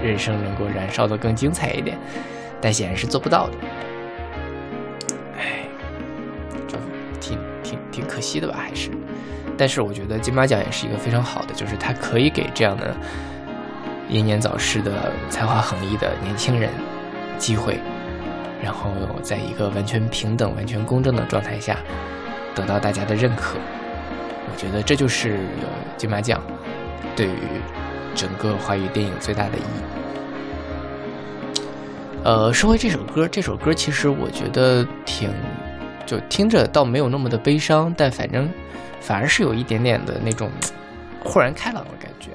[0.00, 1.98] 人生能够燃烧的更精彩一点，
[2.60, 3.54] 但显然是做不到的。
[5.36, 5.64] 哎，
[6.68, 6.78] 就
[7.20, 8.54] 挺挺挺可惜的吧？
[8.56, 8.90] 还是，
[9.58, 12.94] 但是我觉得金马奖也是一个非常好的，就是它可以给这样的
[14.08, 16.70] 英年早逝的才华横溢的年轻人
[17.38, 17.80] 机会，
[18.62, 21.76] 然后在一个完全平等、完全公正的状态下
[22.54, 23.58] 得到大家的认可。
[24.52, 25.40] 我觉得这就是
[25.96, 26.42] 金马奖
[27.16, 27.38] 对于
[28.14, 29.82] 整个华语电影最大的意义。
[32.22, 35.32] 呃，说回这首歌，这首歌其实我觉得挺，
[36.06, 38.48] 就听着倒没有那么的悲伤，但反正
[39.00, 40.50] 反而是有一点点的那种
[41.24, 42.28] 豁然开朗的感觉。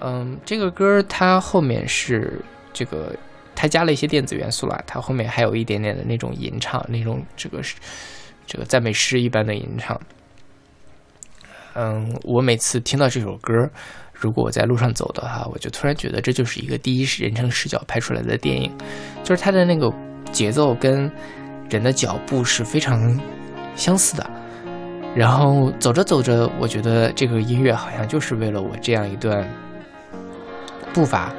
[0.00, 2.40] 嗯，这个歌它后面是
[2.72, 3.14] 这个，
[3.54, 7.74] 它加了一些电子元素了，它后面还有一点点的那种吟唱，那种这个是
[8.46, 10.00] 这个赞美诗一般的吟唱。
[11.76, 13.52] 嗯，我每次听到这首歌，
[14.14, 18.74] 如果我在路上走的话，我就突然觉得这就是一个第一人称视角拍出来的电影，
[19.22, 19.92] 就是它的那个
[20.32, 21.10] 节奏跟
[21.68, 23.20] 人的脚步是非常
[23.74, 24.30] 相似的。
[25.14, 29.46] 然后走着走着，我觉得这个音乐好像就是为了我这样一段
[30.94, 31.32] 步伐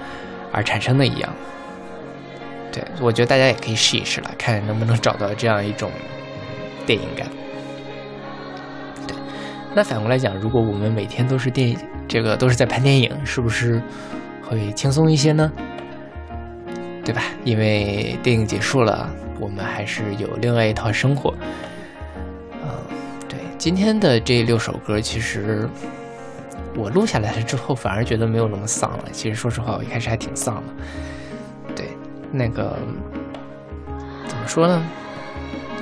[0.52, 1.34] 而产生的一样。
[2.72, 5.92] 对，我觉得大家也可以试一试了，看能不能找到这样一种
[6.86, 7.28] 电影感。
[9.78, 13.80] 那反过来讲，如果我们每天都是电影，这个都是在拍电影，是不是
[14.42, 15.52] 会轻松一些呢？
[17.06, 17.22] 对吧？
[17.44, 19.08] 因为电影结束了，
[19.40, 21.32] 我们还是有另外一套生活。
[22.54, 22.70] 嗯，
[23.30, 23.38] 对。
[23.60, 25.70] 今天的这六首歌，其实
[26.76, 29.04] 我录下来了之后，反而觉得没有那么丧了。
[29.12, 30.74] 其实说实话，我一开始还挺丧的。
[31.76, 31.90] 对，
[32.32, 32.76] 那个
[34.28, 34.84] 怎么说呢？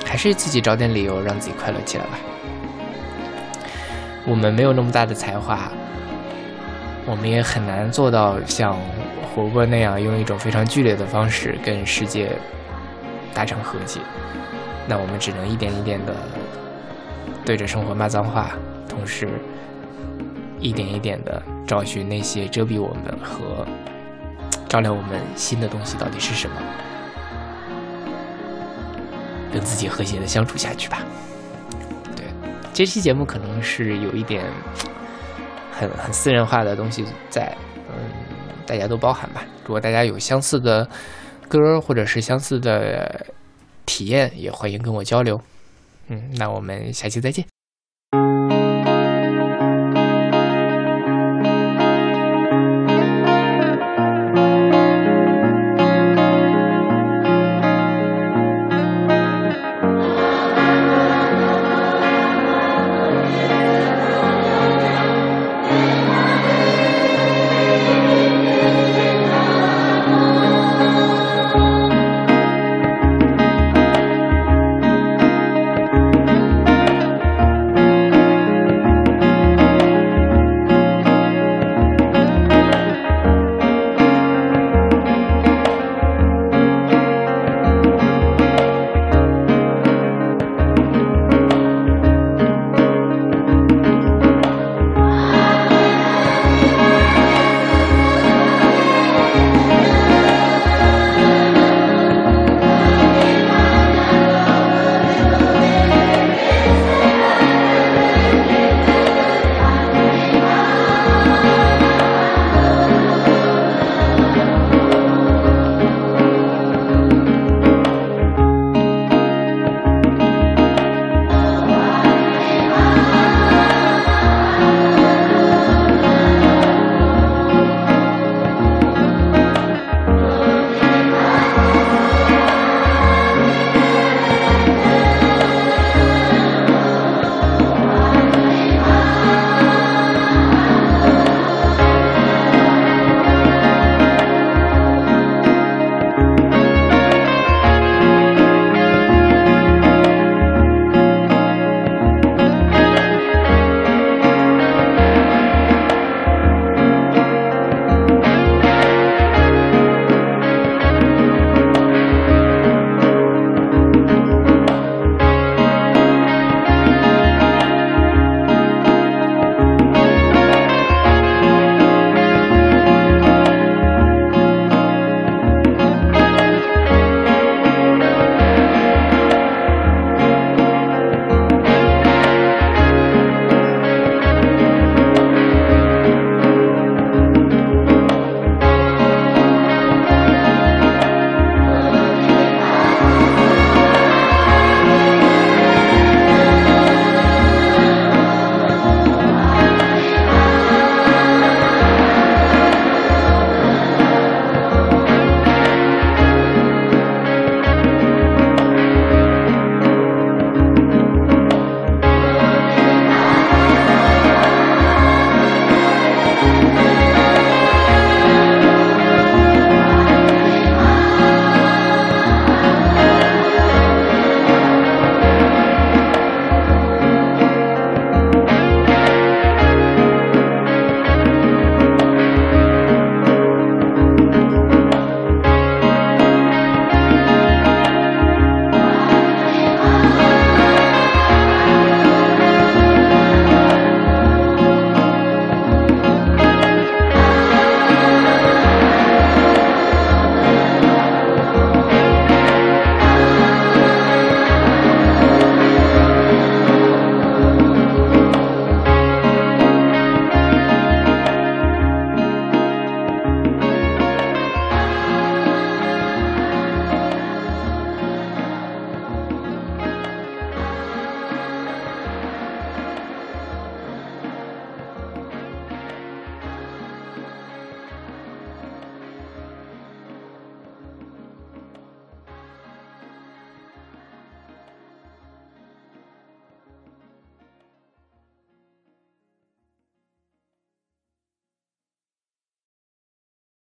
[0.03, 2.19] 还是自己找点理由让自己快乐起来吧。
[4.27, 5.69] 我们没有那么大的才华，
[7.05, 8.75] 我们也很难做到像
[9.33, 12.31] 胡波那样用一种非常剧烈的方式跟世界
[13.33, 13.99] 达成和解。
[14.87, 16.15] 那我们只能一点一点的
[17.45, 18.49] 对着生活骂脏话，
[18.89, 19.29] 同时
[20.59, 23.65] 一点一点的找寻那些遮蔽我们和
[24.67, 26.55] 照亮我们心的东西到底是什么，
[29.53, 30.99] 跟自己和谐的相处下去吧。
[32.75, 34.43] 这期节目可能是有一点
[35.71, 37.55] 很很私人化的东西在，
[37.87, 38.11] 嗯，
[38.65, 39.45] 大家都包含吧。
[39.63, 40.85] 如果大家有相似的
[41.47, 43.27] 歌或者是相似的
[43.85, 45.39] 体验，也欢迎跟我交流。
[46.09, 47.54] 嗯，那我们下期再见。